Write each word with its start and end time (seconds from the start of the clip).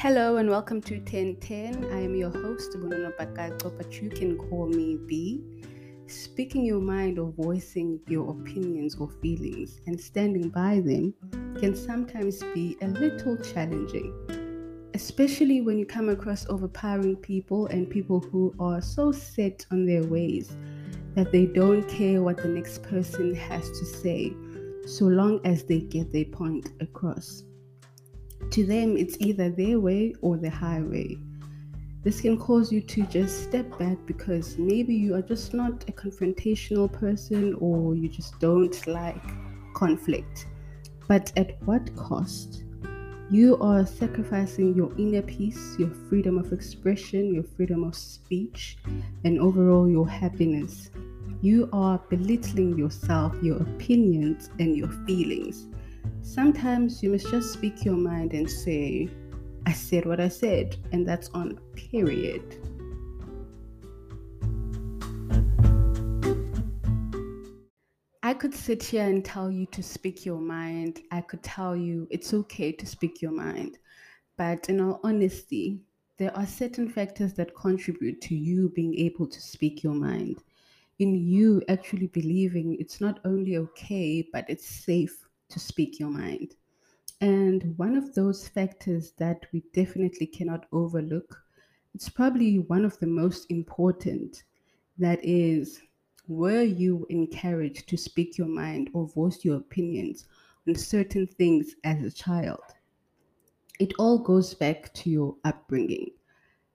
Hello 0.00 0.36
and 0.36 0.48
welcome 0.48 0.80
to 0.82 0.98
1010. 0.98 1.86
I 1.92 2.04
am 2.04 2.14
your 2.14 2.30
host, 2.30 2.70
Bonono 2.74 3.12
Bakato, 3.16 3.76
but 3.76 4.00
you 4.00 4.08
can 4.08 4.38
call 4.38 4.68
me 4.68 4.96
B. 5.08 5.42
Speaking 6.06 6.64
your 6.64 6.78
mind 6.78 7.18
or 7.18 7.32
voicing 7.32 7.98
your 8.06 8.30
opinions 8.30 8.94
or 8.94 9.10
feelings 9.20 9.80
and 9.88 10.00
standing 10.00 10.50
by 10.50 10.78
them 10.78 11.12
can 11.58 11.74
sometimes 11.74 12.44
be 12.54 12.78
a 12.80 12.86
little 12.86 13.36
challenging, 13.38 14.14
especially 14.94 15.62
when 15.62 15.80
you 15.80 15.84
come 15.84 16.10
across 16.10 16.48
overpowering 16.48 17.16
people 17.16 17.66
and 17.66 17.90
people 17.90 18.20
who 18.20 18.54
are 18.60 18.80
so 18.80 19.10
set 19.10 19.66
on 19.72 19.84
their 19.84 20.04
ways 20.04 20.56
that 21.16 21.32
they 21.32 21.46
don't 21.46 21.88
care 21.88 22.22
what 22.22 22.36
the 22.36 22.46
next 22.46 22.84
person 22.84 23.34
has 23.34 23.68
to 23.68 23.84
say 23.84 24.32
so 24.86 25.06
long 25.06 25.40
as 25.44 25.64
they 25.64 25.80
get 25.80 26.12
their 26.12 26.26
point 26.26 26.70
across. 26.78 27.42
To 28.50 28.64
them, 28.64 28.96
it's 28.96 29.16
either 29.20 29.50
their 29.50 29.78
way 29.78 30.14
or 30.22 30.36
the 30.36 30.50
highway. 30.50 31.18
This 32.02 32.20
can 32.20 32.38
cause 32.38 32.72
you 32.72 32.80
to 32.80 33.02
just 33.06 33.42
step 33.42 33.78
back 33.78 33.98
because 34.06 34.56
maybe 34.56 34.94
you 34.94 35.14
are 35.14 35.22
just 35.22 35.52
not 35.52 35.84
a 35.88 35.92
confrontational 35.92 36.90
person 36.90 37.54
or 37.60 37.94
you 37.94 38.08
just 38.08 38.38
don't 38.40 38.86
like 38.86 39.22
conflict. 39.74 40.46
But 41.08 41.32
at 41.36 41.62
what 41.64 41.94
cost? 41.96 42.62
You 43.30 43.58
are 43.58 43.84
sacrificing 43.84 44.74
your 44.74 44.90
inner 44.96 45.20
peace, 45.20 45.76
your 45.78 45.90
freedom 46.08 46.38
of 46.38 46.50
expression, 46.52 47.34
your 47.34 47.44
freedom 47.44 47.84
of 47.84 47.94
speech, 47.94 48.78
and 49.24 49.38
overall 49.38 49.86
your 49.86 50.08
happiness. 50.08 50.90
You 51.42 51.68
are 51.72 52.00
belittling 52.08 52.78
yourself, 52.78 53.36
your 53.42 53.58
opinions, 53.58 54.48
and 54.58 54.74
your 54.74 54.88
feelings. 55.06 55.66
Sometimes 56.28 57.02
you 57.02 57.08
must 57.08 57.30
just 57.30 57.54
speak 57.54 57.86
your 57.86 57.96
mind 57.96 58.34
and 58.34 58.48
say, 58.48 59.08
I 59.64 59.72
said 59.72 60.04
what 60.04 60.20
I 60.20 60.28
said, 60.28 60.76
and 60.92 61.08
that's 61.08 61.30
on 61.30 61.58
period. 61.74 62.42
I 68.22 68.34
could 68.34 68.54
sit 68.54 68.82
here 68.82 69.06
and 69.06 69.24
tell 69.24 69.50
you 69.50 69.64
to 69.72 69.82
speak 69.82 70.26
your 70.26 70.38
mind. 70.38 71.00
I 71.10 71.22
could 71.22 71.42
tell 71.42 71.74
you 71.74 72.06
it's 72.10 72.34
okay 72.34 72.72
to 72.72 72.84
speak 72.84 73.22
your 73.22 73.32
mind. 73.32 73.78
But 74.36 74.68
in 74.68 74.82
all 74.82 75.00
honesty, 75.02 75.80
there 76.18 76.36
are 76.36 76.46
certain 76.46 76.90
factors 76.90 77.32
that 77.34 77.56
contribute 77.56 78.20
to 78.20 78.34
you 78.34 78.68
being 78.68 78.94
able 78.98 79.26
to 79.26 79.40
speak 79.40 79.82
your 79.82 79.94
mind. 79.94 80.42
In 80.98 81.14
you 81.14 81.62
actually 81.70 82.08
believing 82.08 82.76
it's 82.78 83.00
not 83.00 83.18
only 83.24 83.56
okay, 83.56 84.28
but 84.30 84.44
it's 84.50 84.66
safe 84.66 85.24
to 85.48 85.58
speak 85.58 85.98
your 85.98 86.10
mind. 86.10 86.54
And 87.20 87.76
one 87.76 87.96
of 87.96 88.14
those 88.14 88.46
factors 88.46 89.12
that 89.18 89.46
we 89.52 89.64
definitely 89.72 90.26
cannot 90.26 90.66
overlook, 90.72 91.42
it's 91.94 92.08
probably 92.08 92.60
one 92.60 92.84
of 92.84 92.98
the 93.00 93.06
most 93.06 93.50
important, 93.50 94.44
that 94.98 95.18
is, 95.22 95.80
were 96.28 96.62
you 96.62 97.06
encouraged 97.08 97.88
to 97.88 97.96
speak 97.96 98.36
your 98.36 98.48
mind 98.48 98.90
or 98.92 99.08
voice 99.08 99.44
your 99.44 99.56
opinions 99.56 100.26
on 100.66 100.74
certain 100.74 101.26
things 101.26 101.74
as 101.84 102.04
a 102.04 102.10
child? 102.10 102.60
It 103.80 103.94
all 103.98 104.18
goes 104.18 104.54
back 104.54 104.92
to 104.94 105.10
your 105.10 105.36
upbringing. 105.44 106.10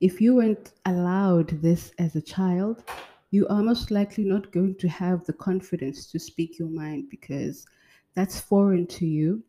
If 0.00 0.20
you 0.20 0.36
weren't 0.36 0.72
allowed 0.86 1.60
this 1.60 1.92
as 1.98 2.16
a 2.16 2.22
child, 2.22 2.84
you 3.30 3.46
are 3.48 3.62
most 3.62 3.90
likely 3.90 4.24
not 4.24 4.52
going 4.52 4.76
to 4.76 4.88
have 4.88 5.24
the 5.24 5.32
confidence 5.32 6.06
to 6.12 6.18
speak 6.18 6.58
your 6.58 6.68
mind 6.68 7.10
because 7.10 7.66
that's 8.14 8.40
foreign 8.40 8.86
to 8.86 9.06
you, 9.06 9.42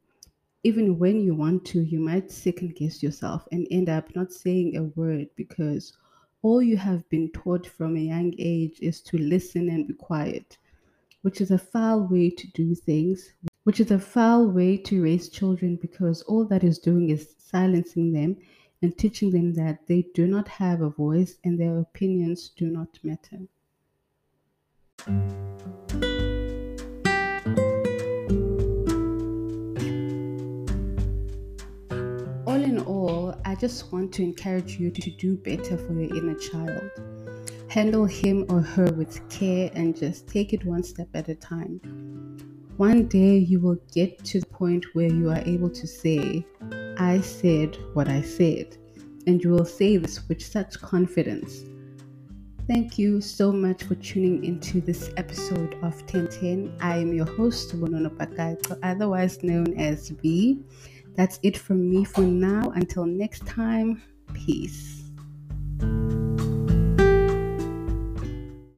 even 0.64 0.98
when 0.98 1.22
you 1.22 1.36
want 1.36 1.64
to, 1.66 1.82
you 1.82 2.00
might 2.00 2.32
second 2.32 2.76
guess 2.76 3.04
yourself 3.04 3.48
and 3.52 3.68
end 3.70 3.88
up 3.88 4.16
not 4.16 4.34
saying 4.34 4.76
a 4.76 4.84
word 5.00 5.28
because 5.36 5.94
all 6.42 6.62
you 6.62 6.76
have 6.78 7.08
been 7.10 7.30
taught 7.32 7.68
from 7.68 7.96
a 7.96 8.00
young 8.00 8.34
age 8.40 8.80
is 8.82 9.02
to 9.02 9.18
listen 9.18 9.70
and 9.70 9.88
be 9.88 9.94
quiet, 9.94 10.58
which 11.22 11.40
is 11.40 11.52
a 11.52 11.58
foul 11.58 12.08
way 12.08 12.32
to 12.32 12.48
do 12.52 12.74
things, 12.74 13.34
which 13.64 13.80
is 13.80 13.92
a 13.92 14.00
foul 14.00 14.48
way 14.48 14.76
to 14.78 15.04
raise 15.04 15.30
children 15.30 15.76
because 15.76 16.24
all 16.24 16.46
that 16.46 16.64
is 16.64 16.80
doing 16.80 17.10
is 17.12 17.36
silencing 17.38 18.12
them 18.12 18.36
and 18.82 18.98
teaching 18.98 19.30
them 19.32 19.54
that 19.54 19.86
they 19.88 20.06
do 20.14 20.26
not 20.26 20.48
have 20.48 20.82
a 20.82 20.90
voice 20.90 21.36
and 21.44 21.60
their 21.60 21.78
opinions 21.78 22.50
do 22.50 22.66
not 22.66 23.00
matter. 23.04 23.40
All, 32.96 33.36
I 33.44 33.56
just 33.56 33.92
want 33.92 34.14
to 34.14 34.24
encourage 34.24 34.80
you 34.80 34.90
to 34.90 35.12
do 35.12 35.36
better 35.36 35.78
for 35.78 35.92
your 35.92 36.16
inner 36.16 36.36
child. 36.36 36.90
Handle 37.68 38.06
him 38.06 38.46
or 38.48 38.62
her 38.62 38.90
with 38.94 39.28
care 39.28 39.70
and 39.74 39.94
just 39.94 40.30
take 40.30 40.54
it 40.54 40.64
one 40.64 40.82
step 40.82 41.10
at 41.14 41.28
a 41.28 41.36
time. 41.36 41.82
One 42.78 43.08
day 43.08 43.38
you 43.38 43.60
will 43.60 43.78
get 43.94 44.24
to 44.26 44.40
the 44.40 44.46
point 44.46 44.86
where 44.94 45.12
you 45.12 45.30
are 45.30 45.44
able 45.46 45.70
to 45.72 45.86
say, 45.86 46.46
I 46.98 47.20
said 47.20 47.78
what 47.96 48.08
I 48.08 48.22
said, 48.22 48.78
and 49.28 49.44
you 49.44 49.50
will 49.50 49.66
say 49.66 49.98
this 49.98 50.26
with 50.30 50.42
such 50.42 50.80
confidence. 50.80 51.66
Thank 52.66 52.98
you 52.98 53.20
so 53.20 53.52
much 53.52 53.84
for 53.84 53.96
tuning 53.96 54.46
into 54.46 54.80
this 54.80 55.12
episode 55.18 55.74
of 55.84 56.00
1010. 56.04 56.78
I 56.80 57.00
am 57.00 57.14
your 57.14 57.26
host, 57.26 57.78
Bonono 57.78 58.10
Pakaito, 58.10 58.80
otherwise 58.82 59.44
known 59.44 59.78
as 59.78 60.12
B. 60.12 60.64
That's 61.16 61.40
it 61.44 61.58
from 61.58 61.90
me 61.90 62.04
for 62.04 62.22
now. 62.22 62.72
Until 62.76 63.06
next 63.06 63.46
time, 63.48 64.02
peace. 64.34 65.05